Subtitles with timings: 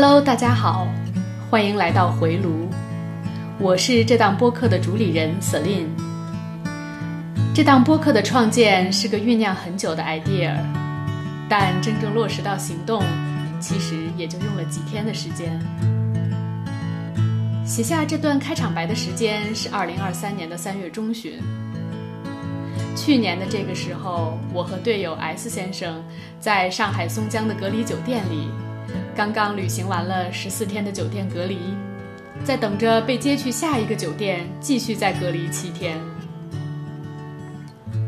[0.00, 0.86] Hello，大家好，
[1.50, 2.68] 欢迎来到回炉。
[3.58, 5.88] 我是这档播客的主理人 Celine。
[7.52, 10.54] 这档播客的创建是个酝酿很久的 idea，
[11.48, 13.02] 但真正落实到行动，
[13.58, 15.60] 其实也就用了几天的时间。
[17.66, 21.40] 写下这段开场白的时间是二零二三年的三月中旬。
[22.94, 26.00] 去年的这个时候，我和队友 S 先生
[26.38, 28.48] 在上海松江的隔离酒店里。
[29.18, 31.58] 刚刚旅行完了十四天的酒店隔离，
[32.44, 35.98] 在等着被接去下一个酒店，继续再隔离七天。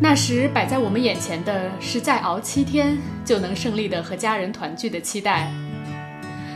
[0.00, 5.50] 那时摆在我们眼前的是再熬七天就能胜利的和家人团聚的期待，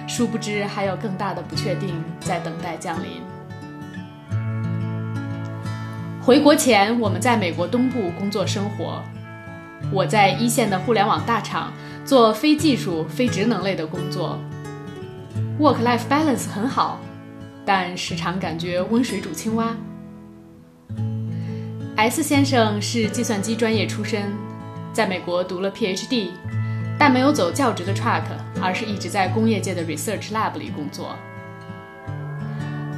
[0.06, 1.88] 殊不知还有更大的不确定
[2.20, 3.20] 在等待降临。
[6.22, 9.02] 回国前，我们在美国东部工作生活，
[9.94, 11.72] 我在一线的互联网大厂。
[12.04, 14.38] 做非技术、非职能类的工作
[15.58, 17.00] ，work-life balance 很好，
[17.64, 19.74] 但时常感觉温水煮青蛙。
[21.96, 24.24] S 先生是计算机专业出身，
[24.92, 26.28] 在美国读了 PhD，
[26.98, 28.24] 但没有走教职的 track，
[28.60, 31.16] 而是一直在工业界的 research lab 里工作。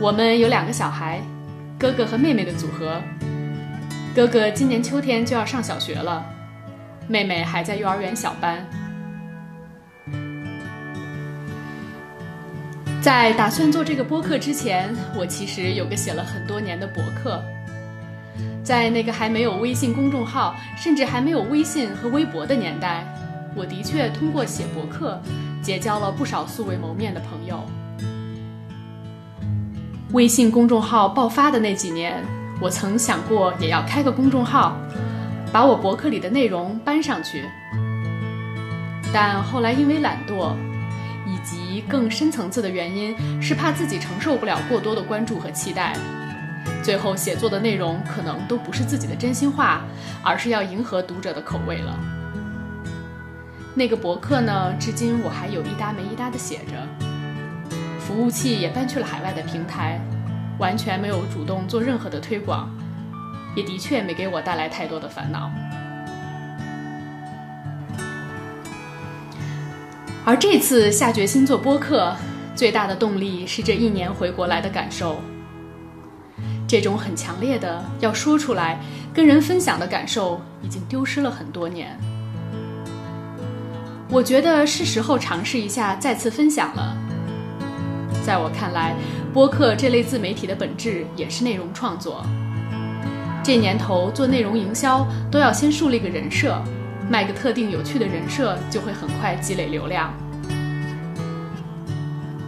[0.01, 1.23] 我们有两个小孩，
[1.79, 3.01] 哥哥和妹妹的组合。
[4.17, 6.27] 哥哥今年秋天就要上小学了，
[7.09, 8.65] 妹妹还在幼儿园小班。
[13.01, 17.41] 在打算做这个播客之前，我其实有个写了很多年的博客。
[18.65, 23.07] 在那个还没有微信公众号，甚至还没有微信和微博的年代，
[23.55, 25.23] 我的确通过写博客
[25.63, 27.65] 结交了不少素未谋面的朋友。
[30.13, 32.21] 微信公众号爆发的那几年，
[32.61, 34.77] 我曾想过也要开个公众号，
[35.53, 37.45] 把我博客里的内容搬上去，
[39.13, 40.55] 但后来因为懒惰。
[41.29, 45.97] 以及更深层次的原因是怕自己承受不了过多的关注和期待，
[46.85, 49.83] 最后写作的内容可能都不是自己的真心话，
[50.23, 51.99] 而是要迎合读者的口味了。
[53.75, 56.81] 那个博客呢，至今我还有一搭没一搭的写着，
[57.99, 60.01] 服务器也搬去了海外的平台，
[60.59, 62.71] 完全没有主动做任何的推广，
[63.57, 65.51] 也的确没给我带来太多的烦恼。
[70.25, 72.15] 而这次下决心做播客，
[72.55, 75.21] 最大的动力是这一年回国来的感受。
[76.69, 78.81] 这种很强烈的要说出来、
[79.15, 81.97] 跟人分享的感受，已经丢失了很多年。
[84.09, 86.97] 我觉得是时候尝试一下再次分享了。
[88.25, 88.97] 在我看来，
[89.33, 92.27] 播客这类自媒体的本质也是内容创作。
[93.47, 96.61] 这年头做内容营销，都要先树立个人设。
[97.09, 100.13] 卖个特定有趣的人设，就会很快积累流量。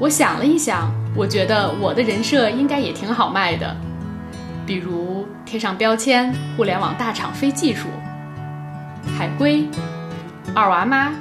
[0.01, 3.77] 我想了一想，我觉得我的人设应该也挺好卖的，
[4.67, 7.87] 比如贴上标签“互联网大厂非技术”、
[9.17, 9.69] “海归”、
[10.53, 11.13] “二娃妈”，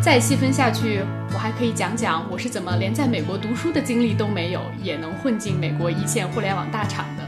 [0.00, 1.02] 再细分下去，
[1.34, 7.21] 我还可以讲讲我是怎么连在美国读书的经历都没有，也能混进美国一线互联网大厂的。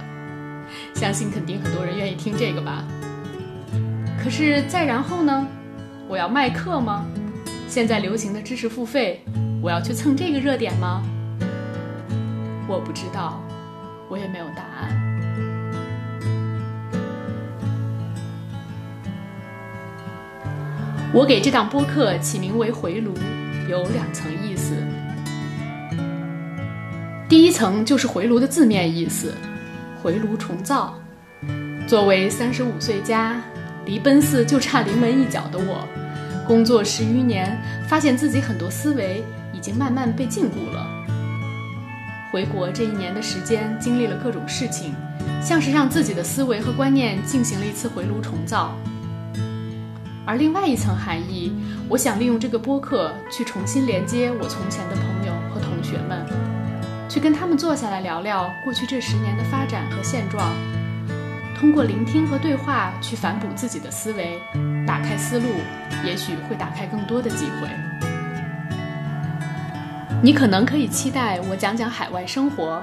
[0.95, 2.85] 相信肯定很多人愿意听这个吧。
[4.23, 5.47] 可是再然后呢？
[6.09, 7.07] 我要卖课吗？
[7.69, 9.23] 现在流行的知识付费，
[9.61, 11.03] 我要去蹭这个热点吗？
[12.67, 13.43] 我不知道，
[14.09, 15.01] 我也没有答案。
[21.13, 23.13] 我给这档播客起名为“回炉”，
[23.69, 24.75] 有两层意思。
[27.29, 29.35] 第一层就是回炉的字面意思，
[30.05, 30.95] 回炉重造。
[31.87, 33.41] 作为三十五岁加。
[33.87, 35.87] 离奔四就差临门一脚的我，
[36.47, 37.55] 工作十余年，
[37.87, 39.23] 发现自己很多思维
[39.53, 40.87] 已经慢慢被禁锢了。
[42.33, 44.95] 回国这一年的时间，经历了各种事情，
[45.43, 48.75] 像是让自己的思维和观念进行了一次回炉重造。
[50.25, 51.53] 而另外一层含义，
[51.87, 56.25] 我想利用这个播客去重新连接我从前的朋友和同学们，
[57.15, 60.53] 去跟他们坐下来聊聊过去这十年的发展和现状。
[61.57, 64.43] 通过聆听和对话去反哺自己的思维，
[64.85, 65.47] 打开思路，
[66.05, 67.69] 也许会打开更多的机会。
[70.21, 72.83] 你可能可以期待我讲讲海外生活、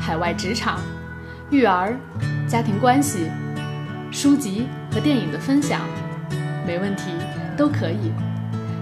[0.00, 0.80] 海外职场、
[1.50, 1.96] 育儿、
[2.48, 3.30] 家庭关系、
[4.10, 5.82] 书籍和电影的分享，
[6.66, 7.12] 没问题，
[7.56, 8.10] 都可以。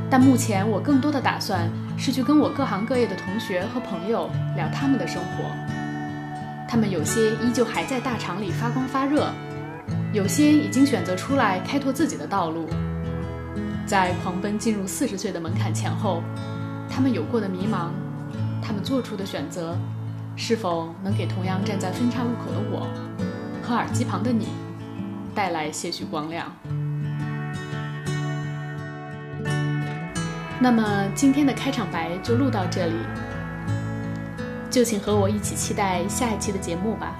[0.08, 5.50] 但目前我更多的打算是去跟我各行各业的同学和朋友聊他们的生活。
[6.68, 9.26] 他们有些依旧还在大厂里发光发热，
[10.12, 12.68] 有些已经选择出来开拓自己的道路，
[13.84, 16.22] 在狂奔进入四十岁的门槛前后，
[16.88, 17.88] 他们有过的迷茫，
[18.62, 19.76] 他们做出的选择，
[20.36, 22.86] 是否能给同样站在分岔路口的我
[23.62, 24.48] 和耳机旁的你
[25.34, 26.54] 带来些许光亮？
[30.60, 32.96] 那么今天的开场白就录到这里，
[34.68, 37.14] 就请和我一起期待下一期的节目吧。